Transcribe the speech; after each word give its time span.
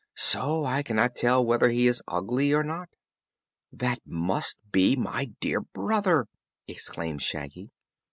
So 0.17 0.65
I 0.65 0.81
cannot 0.81 1.13
tell 1.13 1.45
whether 1.45 1.69
he 1.69 1.85
is 1.85 2.01
ugly 2.07 2.53
or 2.53 2.63
not." 2.63 2.89
"That 3.71 3.99
must 4.03 4.57
be 4.71 4.95
my 4.95 5.25
dear 5.41 5.61
brother!" 5.61 6.25
exclaimed 6.67 7.21
Shaggy. 7.21 7.69